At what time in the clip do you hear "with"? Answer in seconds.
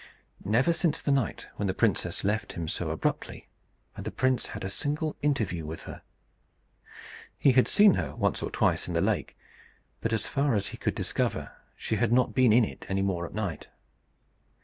5.63-5.83